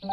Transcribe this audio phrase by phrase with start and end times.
[0.00, 0.08] 晨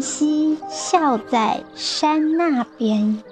[0.00, 3.22] 曦笑在山那边。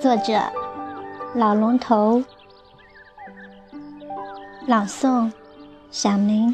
[0.00, 0.40] 作者：
[1.34, 2.24] 老龙头。
[4.66, 5.30] 朗诵：
[5.90, 6.50] 小明。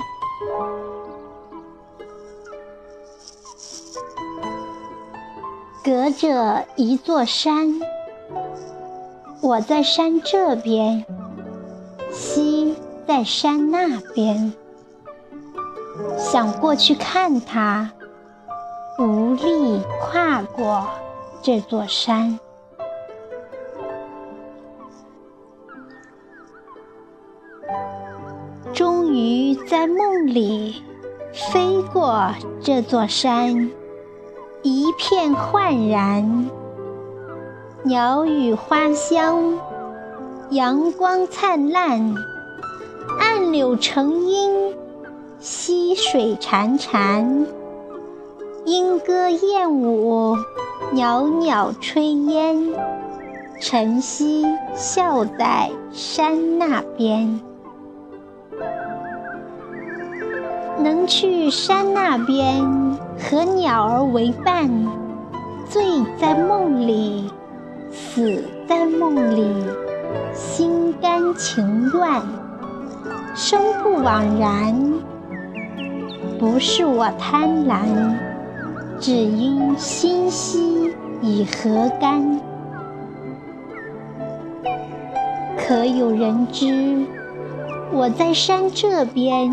[5.89, 7.81] 隔着一座山，
[9.41, 11.03] 我在山这边，
[12.13, 14.53] 西在山那边。
[16.19, 17.91] 想过去看它，
[18.99, 20.87] 无力跨过
[21.41, 22.39] 这座山。
[28.75, 30.83] 终于在梦里
[31.33, 33.71] 飞过这座山，
[34.69, 36.51] 一片焕然，
[37.85, 39.59] 鸟语花香，
[40.51, 42.15] 阳光灿烂，
[43.19, 44.75] 暗柳成荫。
[45.39, 47.47] 溪水潺潺，
[48.67, 50.37] 莺歌燕舞，
[50.93, 52.75] 袅袅炊烟。
[53.63, 54.45] 晨曦
[54.75, 57.41] 笑在山那边，
[60.81, 62.65] 能去山那边
[63.19, 64.71] 和鸟儿为伴，
[65.69, 65.83] 醉
[66.21, 67.29] 在梦里，
[67.91, 69.53] 死在梦里，
[70.33, 72.23] 心甘情愿，
[73.35, 74.93] 生不枉然。
[76.39, 78.15] 不是我贪婪，
[79.01, 82.41] 只因心兮已何干？
[85.57, 87.05] 可有人知，
[87.93, 89.51] 我在山这边，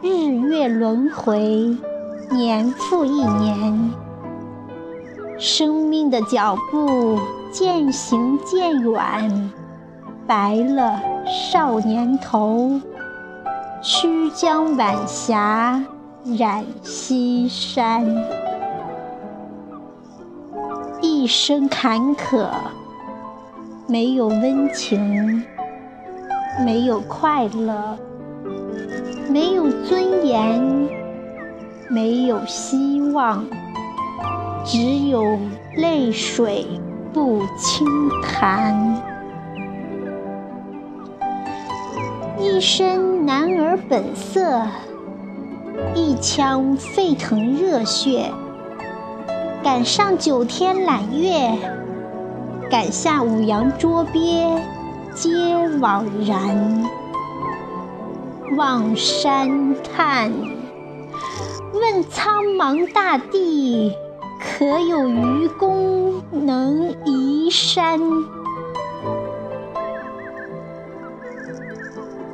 [0.00, 1.76] 日月轮回，
[2.30, 3.90] 年复一年，
[5.38, 7.18] 生命的脚步
[7.50, 9.50] 渐行渐远，
[10.26, 12.80] 白了少年头，
[13.82, 15.82] 曲江晚霞。
[16.36, 18.04] 染西山，
[21.00, 22.50] 一生坎坷，
[23.86, 25.42] 没有温情，
[26.62, 27.96] 没有快乐，
[29.30, 30.88] 没有尊严，
[31.88, 33.44] 没有希望，
[34.64, 35.38] 只有
[35.76, 36.66] 泪水
[37.12, 37.86] 不轻
[38.22, 39.02] 弹。
[42.38, 44.62] 一身男儿本色。
[45.94, 48.32] 一腔沸腾热血，
[49.62, 51.56] 赶上九天揽月，
[52.68, 54.58] 赶下五洋捉鳖，
[55.14, 55.30] 皆
[55.78, 56.82] 枉然。
[58.56, 60.32] 望山叹，
[61.72, 63.92] 问苍茫大地，
[64.40, 68.00] 可有愚公能移山？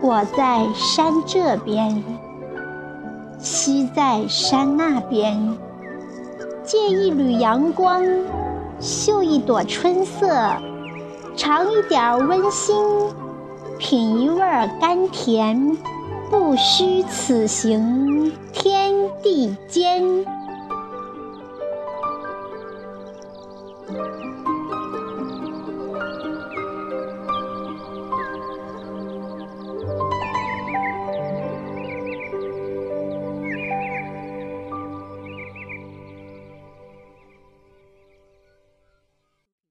[0.01, 2.03] 我在山这边。
[3.39, 5.59] 溪在山那边，
[6.63, 8.03] 借一缕阳光，
[8.81, 10.27] 嗅一朵春色，
[11.37, 12.75] 尝一点温馨，
[13.79, 14.41] 品一味
[14.81, 15.77] 甘甜，
[16.31, 18.93] 不虚此行天
[19.23, 20.03] 地间。